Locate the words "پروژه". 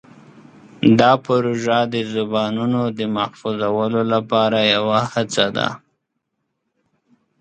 1.27-1.77